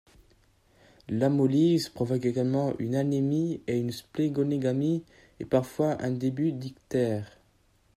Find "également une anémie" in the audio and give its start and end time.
2.25-3.61